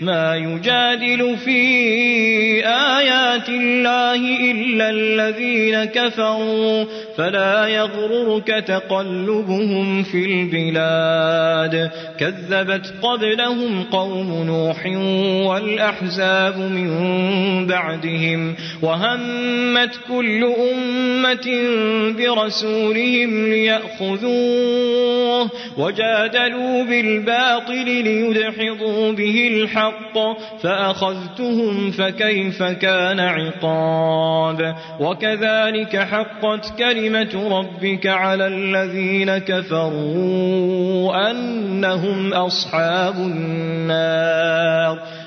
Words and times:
ما 0.00 0.36
يجادل 0.36 1.36
في 1.36 1.60
آيات 2.66 3.48
الله 3.48 4.50
إلا 4.50 4.90
الذين 4.90 5.84
كفروا. 5.84 6.84
فلا 7.16 7.66
يغررك 7.66 8.64
تقلبهم 8.66 10.02
في 10.02 10.24
البلاد. 10.24 11.90
كذبت 12.18 12.94
قبلهم 13.02 13.82
قوم 13.82 14.46
نوح 14.46 14.86
والأحزاب 15.46 16.58
من 16.58 16.96
بعدهم 17.66 18.54
وهمت 18.82 20.00
كل 20.08 20.44
أمة 20.44 21.46
برسولهم 22.18 23.46
ليأخذوه 23.46 25.50
وجادلوا 25.78 26.84
بالباطل 26.84 27.84
ليدحضوا 27.84 29.12
به 29.12 29.48
الحق 29.52 30.18
فأخذتهم 30.62 31.90
فكيف 31.90 32.62
كان 32.62 33.20
عقاب. 33.20 34.76
وكذلك 35.00 35.96
حقت 35.96 36.78
كلمة 36.78 37.05
ربك 37.34 38.06
على 38.06 38.46
الذين 38.46 39.38
كفروا 39.38 41.30
أنهم 41.30 42.32
أصحاب 42.32 43.16
النار. 43.16 44.98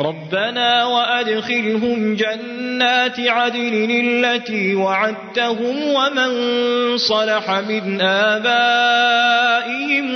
ربنا 0.00 0.84
وأدخلهم 0.84 2.16
جنات 2.16 3.20
عدن 3.20 3.90
التي 3.90 4.74
وعدتهم 4.74 5.76
ومن 5.88 6.30
صلح 6.96 7.50
من 7.68 8.00
آبائهم 8.00 9.26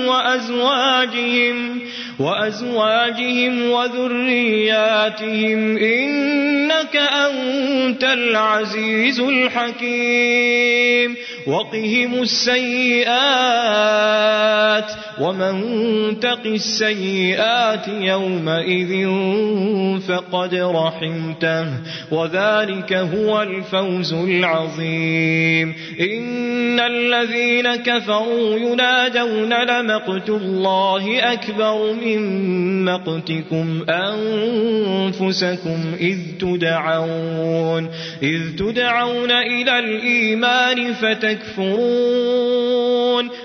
وأزواجهم. 0.06 1.80
وأزواجهم 2.20 3.70
وذرياتهم 3.70 5.76
إنك 5.76 6.96
أنت 6.96 8.04
العزيز 8.04 9.20
الحكيم. 9.20 11.16
وقهم 11.46 12.22
السيئات 12.22 13.10
ومن 15.20 16.20
تق 16.20 16.46
السيئات 16.46 17.88
يومئذ 17.88 19.08
فقد 20.08 20.54
رحمته. 20.54 21.66
وذلك 22.10 22.92
هو 22.92 23.42
الفوز 23.42 24.12
العظيم. 24.12 25.74
إن 26.00 26.80
الذين 26.80 27.76
كفروا 27.76 28.58
ينادون 28.58 29.64
لمقت 29.64 30.28
الله 30.28 31.32
أكبر 31.32 31.92
من 31.92 32.09
مقتكم 32.84 33.84
أنفسكم 33.90 35.78
إذ 36.00 36.18
تدعون 36.40 37.90
إذ 38.22 38.56
تدعون 38.56 39.30
إلى 39.30 39.78
الإيمان 39.78 40.92
فتكفرون. 40.92 42.30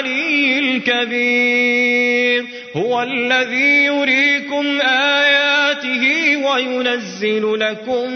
العلي 0.00 0.58
الكبير. 0.58 2.44
هو 2.76 3.02
الذي 3.02 3.84
يريكم 3.84 4.80
آياته 4.80 6.36
وينزل 6.36 7.60
لكم 7.60 8.10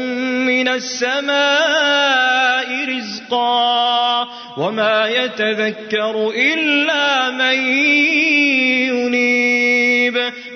من 0.46 0.68
السماء 0.68 1.38
رزقا. 2.88 4.28
وما 4.56 5.06
يتذكر 5.06 6.30
إلا 6.30 7.30
من 7.30 7.47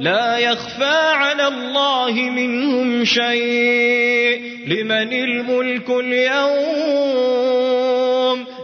لا 0.00 0.38
يخفى 0.38 1.12
على 1.14 1.48
الله 1.48 2.12
منهم 2.12 3.04
شيء. 3.04 4.42
لمن 4.66 5.12
الملك 5.12 5.90
اليوم؟ 5.90 7.30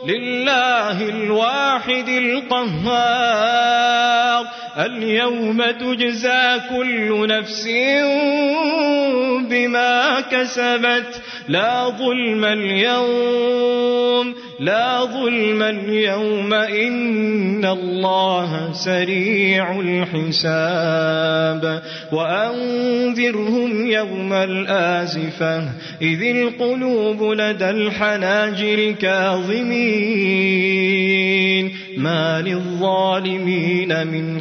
لله 0.07 1.09
الواحد 1.09 2.09
القهار. 2.09 3.47
اليوم 4.79 5.71
تجزى 5.71 6.61
كل 6.71 7.29
نفس 7.29 7.69
بما 9.51 10.21
كسبت. 10.21 11.23
لا 11.49 11.89
ظلم 11.89 12.45
اليوم 12.45 14.35
لا 14.61 15.05
ظلم 15.05 15.63
اليوم. 15.63 16.55
إن 16.55 17.65
الله 17.65 18.73
سريع 18.73 19.81
الحساب. 19.81 21.83
وأنذرهم 22.13 23.91
يوم 23.91 24.33
الآزفة. 24.33 25.63
إذ 26.03 26.23
القلوب 26.23 27.23
لدى 27.23 27.71
الحناجر 27.71 28.95
كاظمين. 29.01 30.57
ما 31.97 32.43
للظالمين 32.43 34.07
من 34.07 34.41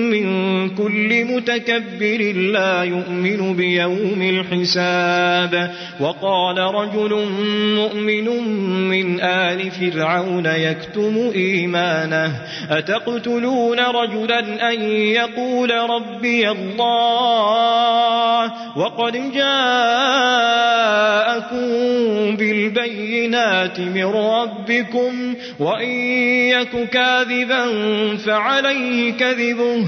من 0.09 0.69
كل 0.69 1.25
متكبر 1.25 2.31
لا 2.51 2.83
يؤمن 2.83 3.55
بيوم 3.55 4.21
الحساب. 4.21 5.71
وقال 5.99 6.57
رجل 6.57 7.27
مؤمن 7.75 8.43
من 8.89 9.21
آل 9.21 9.71
فرعون 9.71 10.45
يكتم 10.45 11.31
إيمانه. 11.35 12.41
أتقتلون 12.69 13.79
رجلا 13.79 14.73
أن 14.73 14.81
يقول 14.91 15.71
ربي 15.71 16.49
الله؟ 16.49 18.51
وقد 18.77 19.31
جاءكم 19.33 19.51
بالبينات 22.35 23.79
من 23.79 24.05
ربكم 24.05 25.35
وإن 25.59 25.89
يك 26.49 26.89
كاذبا 26.89 27.67
فعليه 28.17 29.13
كذبه. 29.13 29.85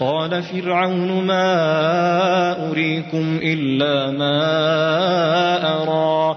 قال 0.00 0.42
فرعون 0.42 1.24
ما 1.24 1.46
أريكم 2.70 3.40
إلا 3.42 4.10
ما 4.10 4.36
أرى 5.82 6.36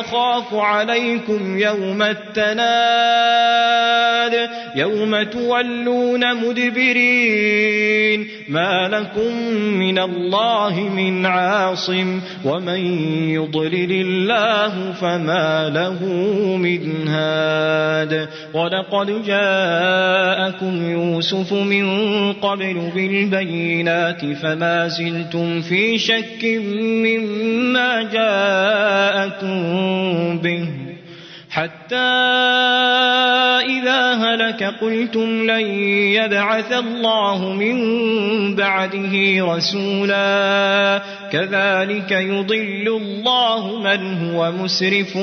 أخاف 0.00 0.54
عليكم 0.54 1.58
يوم 1.58 2.02
التناد 2.02 3.30
يوم 4.76 5.22
تولون 5.22 6.34
مدبرين. 6.34 8.28
ما 8.50 8.88
لكم 8.88 9.36
من 9.78 9.98
الله 9.98 10.80
من 10.96 11.26
عاصم 11.26 12.20
ومن 12.44 12.80
يضلل 13.30 13.92
الله 13.92 14.92
فما 14.92 15.68
له 15.68 16.04
من 16.56 17.08
هاد 17.08 18.28
ولقد 18.54 19.24
جاءكم 19.26 20.90
يوسف 20.90 21.52
من 21.52 21.86
قبل 22.32 22.90
بالبينات 22.94 24.24
فما 24.42 24.88
زلتم 24.88 25.60
في 25.60 25.98
شك 25.98 26.44
مما 26.74 28.02
جاءكم 28.02 29.58
به 30.38 30.66
حتى 31.50 32.69
هلك 34.34 34.62
قلتم 34.80 35.50
لن 35.50 35.66
يبعث 36.14 36.72
الله 36.72 37.52
من 37.52 37.76
بعده 38.54 39.14
رسولا 39.54 41.02
كذلك 41.32 42.10
يضل 42.10 43.00
الله 43.02 43.80
من 43.80 44.18
هو 44.18 44.52
مسرف 44.52 45.16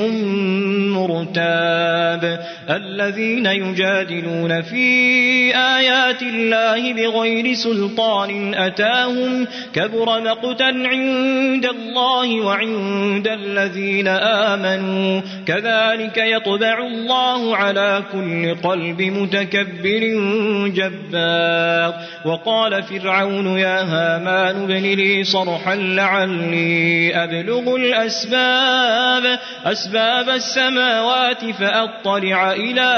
مرتاب 0.94 2.40
الذين 2.70 3.46
يجادلون 3.46 4.62
في 4.62 4.86
آيات 5.56 6.22
الله 6.22 6.92
بغير 6.92 7.54
سلطان 7.54 8.54
أتاهم 8.54 9.46
كبر 9.74 10.20
مقتا 10.20 10.64
عند 10.64 11.66
الله 11.66 12.40
وعند 12.40 13.28
الذين 13.28 14.08
آمنوا 14.08 15.20
كذلك 15.46 16.16
يطبع 16.18 16.78
الله 16.86 17.56
على 17.56 18.02
كل 18.12 18.54
قلب 18.54 18.97
متكبر 19.02 20.02
جبار. 20.68 21.94
وقال 22.24 22.82
فرعون 22.82 23.58
يا 23.58 23.82
هامان 23.82 24.62
ابن 24.62 24.82
لي 24.82 25.24
صرحا 25.24 25.74
لعلي 25.74 27.14
أبلغ 27.14 27.76
الأسباب. 27.76 29.38
أسباب 29.64 30.28
السماوات 30.28 31.44
فأطلع 31.44 32.52
إلى 32.52 32.90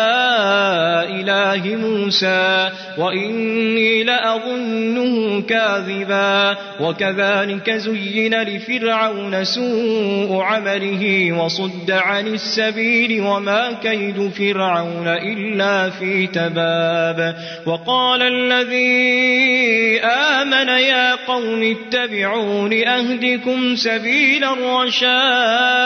إله 1.20 1.76
موسى 1.76 2.70
وإني 2.98 4.04
لأظنه 4.04 5.42
كاذبا. 5.42 6.56
وكذلك 6.80 7.70
زين 7.70 8.42
لفرعون 8.42 9.44
سوء 9.44 10.42
عمله 10.42 11.32
وصد 11.32 11.90
عن 11.90 12.26
السبيل 12.26 13.20
وما 13.20 13.72
كيد 13.72 14.28
فرعون 14.28 15.08
إلا 15.08 15.89
في 15.98 16.26
تباب. 16.26 17.36
وقال 17.66 18.22
الذي 18.22 20.00
آمن 20.00 20.68
يا 20.68 21.14
قوم 21.14 21.76
اتبعون 21.76 22.72
أهدكم 22.88 23.76
سبيل 23.76 24.44
الرشاد. 24.44 25.80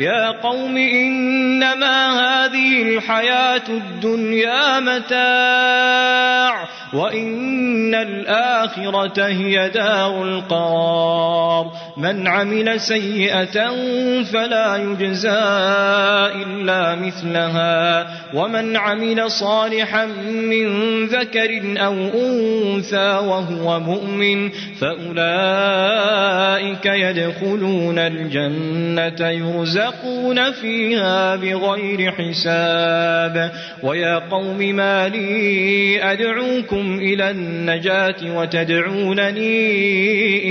يا 0.00 0.30
قوم 0.30 0.76
إنما 0.76 2.20
هذه 2.20 2.82
الحياة 2.82 3.62
الدنيا 3.68 4.80
متاع. 4.80 6.68
وإن 6.94 7.94
الآخرة 7.94 9.26
هي 9.26 9.68
دار 9.68 10.22
القرار 10.22 11.72
من 11.96 12.28
عمل 12.28 12.80
سيئة 12.80 13.70
فلا 14.22 14.76
يجزى 14.76 15.42
إلا 16.42 16.94
مثلها 16.94 18.06
ومن 18.34 18.76
عمل 18.76 19.30
صالحا 19.30 20.06
من 20.24 20.66
ذكر 21.06 21.62
أو 21.76 21.94
أنثى 21.94 23.18
وهو 23.26 23.80
مؤمن 23.80 24.50
فأولئك 24.80 26.06
يدخلون 26.86 27.98
الجنة 27.98 29.28
يرزقون 29.28 30.52
فيها 30.52 31.36
بغير 31.36 32.12
حساب 32.12 33.52
ويا 33.82 34.18
قوم 34.18 34.58
ما 34.58 35.08
لي 35.08 36.02
أدعوكم 36.12 36.83
إلى 36.98 37.30
النجاة 37.30 38.36
وتدعونني 38.36 39.64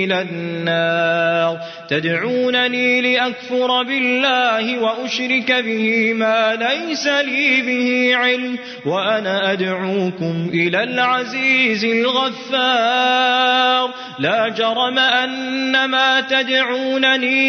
إلى 0.04 0.22
النار. 0.22 1.58
تدعونني 1.90 3.02
لأكفر 3.02 3.84
بالله 3.84 4.80
وأشرك 4.80 5.52
به 5.52 6.14
ما 6.14 6.56
ليس 6.56 7.08
لي 7.08 7.62
به 7.62 8.16
علم 8.16 8.58
وأنا 8.86 9.52
أدعوكم 9.52 10.50
إلى 10.54 10.84
العزيز 10.84 11.86
الغفار. 11.86 13.34
لا 14.20 14.50
جرم 14.50 15.00
أن 15.00 15.86
ما 15.86 16.22
تدعونني 16.22 17.44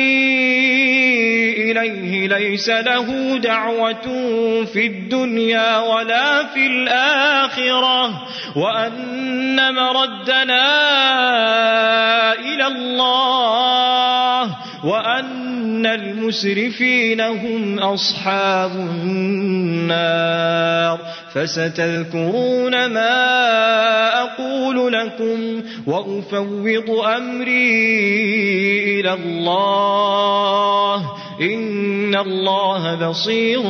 إليه 1.71 2.29
ليس 2.29 2.69
له 2.69 3.39
دعوة 3.39 4.07
في 4.73 4.87
الدنيا 4.87 5.79
ولا 5.79 6.47
في 6.47 6.67
الآخرة. 6.67 8.27
وأن 8.75 9.75
مردنا 9.75 10.67
إلى 12.35 12.67
الله 12.67 14.57
وأن 14.85 15.87
المسرفين 15.87 17.21
هم 17.21 17.79
أصحاب 17.79 18.71
النار 19.47 20.35
فستذكرون 21.35 22.87
ما 22.87 23.15
أقول 24.23 24.93
لكم 24.93 25.63
وأفوض 25.87 26.91
أمري 26.91 27.81
إلى 29.01 29.13
الله 29.13 30.84
إن 31.41 32.15
الله 32.15 33.09
بصير 33.09 33.63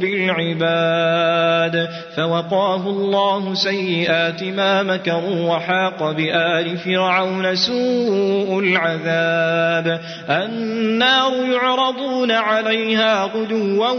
بالعباد 0.00 1.88
فوقاه 2.16 2.90
الله 2.90 3.54
سيئات 3.54 4.44
ما 4.44 4.82
مكروا 4.82 5.54
وحاق 5.54 6.12
بآل 6.12 6.78
فرعون 6.78 7.56
سوء 7.56 8.58
العذاب 8.58 10.00
النار 10.30 11.32
يعرضون 11.52 12.30
عليها 12.30 13.24
غدوا 13.24 13.90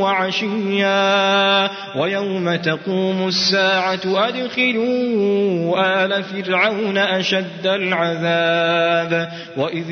وعشيا 0.00 1.70
ويوم 1.96 2.56
تقوم 2.56 3.28
الساعة 3.28 4.00
أدخلوا 4.04 6.04
آل 6.04 6.24
فرعون 6.24 6.98
أشد 6.98 7.66
العذاب 7.66 9.28
وإذ 9.56 9.90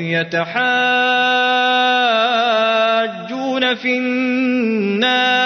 يتحاجون 3.57 3.75
في 3.75 3.97
النار 3.97 5.45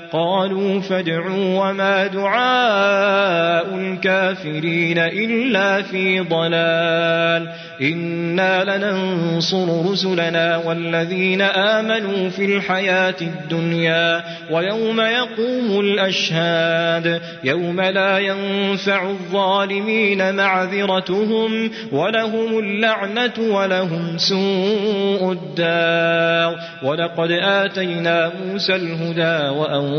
قالوا 0.11 0.81
فادعوا 0.81 1.69
وما 1.69 2.07
دعاء 2.07 3.75
الكافرين 3.75 4.97
إلا 4.97 5.81
في 5.81 6.19
ضلال. 6.19 7.49
إنا 7.81 8.63
لننصر 8.63 9.91
رسلنا 9.91 10.57
والذين 10.57 11.41
آمنوا 11.41 12.29
في 12.29 12.45
الحياة 12.45 13.15
الدنيا 13.21 14.23
ويوم 14.51 15.01
يقوم 15.01 15.79
الأشهاد. 15.79 17.21
يوم 17.43 17.81
لا 17.81 18.17
ينفع 18.17 19.09
الظالمين 19.09 20.35
معذرتهم 20.35 21.71
ولهم 21.91 22.59
اللعنة 22.59 23.33
ولهم 23.39 24.17
سوء 24.17 25.31
الدار. 25.31 26.55
ولقد 26.83 27.31
آتينا 27.31 28.31
موسى 28.45 28.75
الهدى 28.75 29.49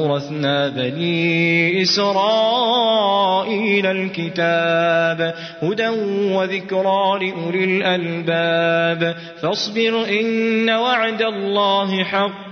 وأورثنا 0.03 0.69
بني 0.69 1.83
إسرائيل 1.83 3.87
الكتاب 3.87 5.35
هدى 5.63 5.89
وذكرى 6.35 7.19
لأولي 7.21 7.65
الألباب 7.65 9.15
فاصبر 9.43 10.05
إن 10.21 10.71
وعد 10.71 11.23
الله 11.23 12.05
حق 12.05 12.52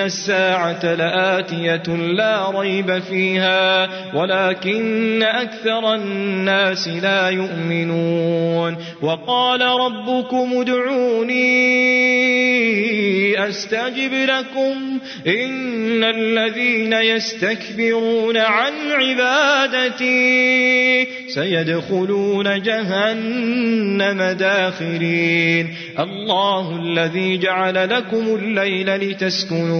الساعة 0.00 0.94
لآتية 0.94 1.96
لا 1.96 2.50
ريب 2.50 2.98
فيها 2.98 3.88
ولكن 4.14 5.22
أكثر 5.22 5.94
الناس 5.94 6.88
لا 6.88 7.28
يؤمنون 7.28 8.76
وقال 9.02 9.60
ربكم 9.60 10.60
ادعوني 10.60 11.50
أستجب 13.48 14.12
لكم 14.12 14.98
إن 15.26 16.04
الذين 16.04 16.92
يستكبرون 16.92 18.36
عن 18.36 18.72
عبادتي 18.92 20.20
سيدخلون 21.34 22.62
جهنم 22.62 24.22
داخرين 24.22 25.74
الله 25.98 26.76
الذي 26.82 27.38
جعل 27.38 27.90
لكم 27.90 28.34
الليل 28.34 28.96
لتسكنوا 28.96 29.79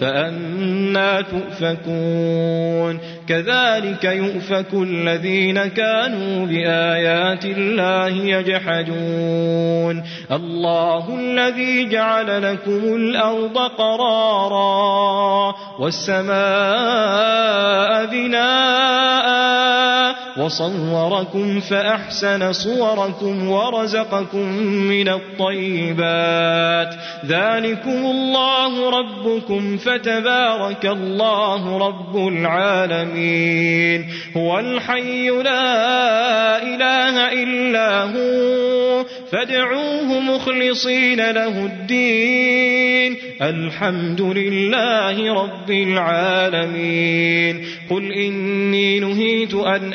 فأنا 0.00 1.20
تؤفكون. 1.20 2.98
كذلك 3.28 4.04
يؤفك 4.04 4.74
الذين 4.74 5.66
كانوا 5.66 6.46
بآيات 6.46 7.44
الله 7.44 8.08
يجحدون. 8.08 10.02
الله 10.32 11.18
الذي 11.18 11.88
جعل 11.88 12.52
لكم 12.52 12.96
الأرض 12.96 13.58
قرارا 13.58 15.54
والسماء 15.78 16.30
بناءً 18.06 19.50
وصوركم 20.38 21.60
فأحسن 21.60 22.52
صوركم 22.52 23.48
ورزقكم 23.48 24.46
من 24.62 25.08
الطيبات. 25.08 26.94
ذلكم 27.26 28.06
الله 28.06 28.90
ربكم 28.90 29.76
فتبارك 29.76 30.86
الله 30.86 31.78
رب 31.78 32.28
العالمين. 32.28 34.06
هو 34.36 34.58
الحي 34.58 35.28
لا 35.30 36.62
إله 36.62 37.32
إلا 37.32 38.02
هو. 38.02 39.04
فادعوه 39.32 40.20
مخلصين 40.20 41.30
له 41.30 41.66
الدين. 41.66 43.16
الحمد 43.42 44.20
لله 44.20 45.34
رب 45.42 45.70
العالمين. 45.70 47.66
قل 47.90 48.12
إني 48.12 49.00
نهيت 49.00 49.54
أن 49.54 49.94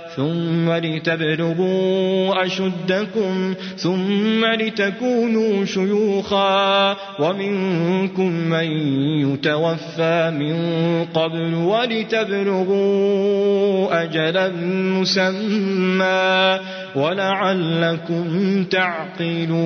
ثم 0.15 0.71
لتبلغوا 0.71 2.45
أشدكم 2.45 3.53
ثم 3.77 4.45
لتكونوا 4.45 5.65
شيوخا 5.65 6.95
ومنكم 7.19 8.31
من 8.31 8.65
يتوفى 9.21 10.31
من 10.39 10.55
قبل 11.13 11.53
ولتبلغوا 11.53 12.91
أجلا 14.03 14.51
مسمى 14.99 16.59
ولعلكم 16.95 18.63
تعقلون 18.63 19.61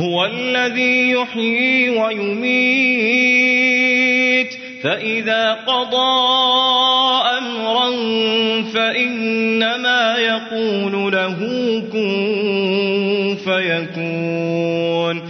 هو 0.00 0.24
الذي 0.24 1.10
يحيي 1.10 1.90
ويميت 1.90 3.79
فإذا 4.82 5.52
قضى 5.52 6.20
أمرا 7.38 7.90
فإنما 8.74 10.16
يقول 10.16 11.12
له 11.12 11.38
كن 11.92 13.36
فيكون. 13.44 15.29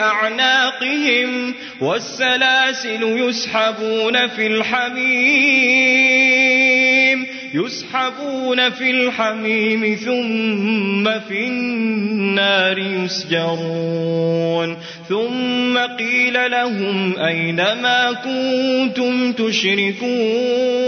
أعناقهم 0.00 1.54
والسلاسل 1.80 3.02
يسحبون 3.02 4.28
في 4.28 4.46
الحميم 4.46 6.06
يسحبون 7.54 8.70
في 8.70 8.90
الحميم 8.90 9.94
ثم 9.94 11.20
في 11.28 11.46
النار 11.46 12.78
يسجرون. 12.78 14.76
ثم 15.08 15.78
قيل 15.78 16.50
لهم 16.50 17.18
أين 17.18 17.56
ما 17.56 18.12
كنتم 18.12 19.32
تشركون؟ 19.32 20.86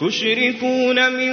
تشركون 0.00 1.12
من 1.12 1.32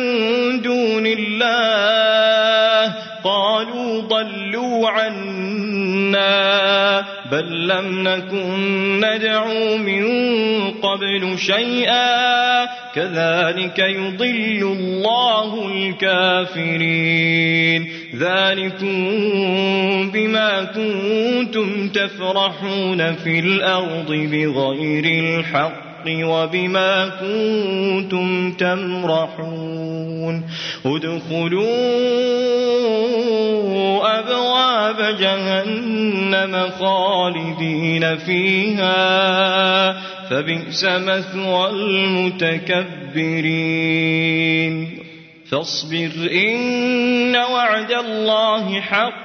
دون 0.62 1.08
الله. 1.08 2.94
قالوا 3.24 4.02
ضلوا 4.02 4.90
عنا 4.90 7.06
بل 7.32 7.68
لم 7.68 8.08
نكن 8.08 9.00
ندعو 9.00 9.78
من 9.78 10.06
قبل 10.72 11.40
شيئا. 11.40 12.66
كذلك 12.96 13.80
يضل 13.80 14.78
الله 14.80 15.72
الكافرين. 15.76 17.90
ذلكم 18.16 18.98
بما 20.12 20.64
كنتم 20.64 21.90
تفرحون 21.90 23.16
في 23.16 23.40
الأرض 23.40 24.08
بغير 24.08 25.06
الحق. 25.06 25.95
وبما 26.08 27.10
كنتم 27.22 28.52
تمرحون. 28.52 30.44
ادخلوا 30.86 31.70
أبواب 34.20 35.18
جهنم 35.20 36.70
خالدين 36.80 38.18
فيها. 38.18 39.06
فبئس 40.30 40.84
مثوى 40.84 41.70
المتكبرين. 41.70 42.66
فاصبر 45.52 46.30
إن 46.32 47.36
وعد 47.36 47.92
الله 47.92 48.82
حق. 48.82 49.25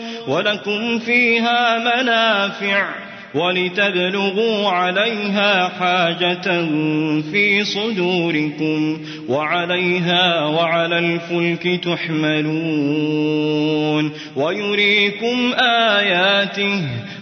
ولكم 0.31 0.99
فيها 0.99 1.77
منافع 1.79 2.89
ولتبلغوا 3.35 4.69
عليها 4.69 5.67
حاجة 5.67 6.65
في 7.31 7.63
صدوركم 7.63 9.01
وعليها 9.29 10.45
وعلى 10.45 10.99
الفلك 10.99 11.83
تحملون 11.83 13.31
ويريكم 14.35 15.53
آياته 15.59 16.81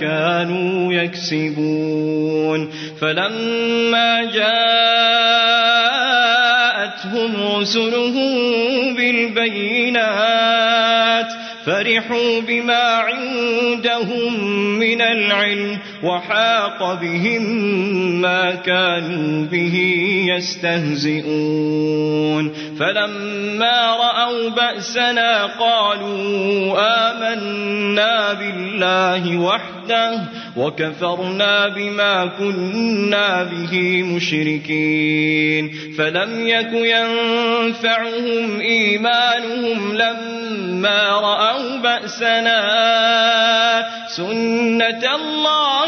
كانوا 0.00 0.92
يكسبون. 0.92 2.70
فلما 3.00 4.24
جاءتهم 4.24 4.80
رسلهم 7.60 8.32
بالبينات 8.94 10.40
فرحوا 11.66 12.40
بما 12.40 12.82
عندهم 12.82 14.44
من 14.78 15.02
العلم. 15.02 15.78
وحاق 16.02 17.00
بهم 17.00 17.42
ما 18.20 18.54
كانوا 18.54 19.46
به 19.46 19.76
يستهزئون. 20.36 22.20
فلما 22.80 23.96
رأوا 23.96 24.48
بأسنا 24.48 25.46
قالوا 25.46 26.80
آمنا 27.10 28.32
بالله 28.32 29.38
وحده 29.38 30.20
وكفرنا 30.56 31.68
بما 31.68 32.26
كنا 32.26 33.42
به 33.42 34.02
مشركين. 34.02 35.72
فلم 35.98 36.48
يك 36.48 36.72
ينفعهم 36.72 38.60
إيمانهم 38.60 39.94
لما 39.94 41.08
رأوا 41.08 41.76
بأسنا. 41.76 42.60
سنة 44.16 45.16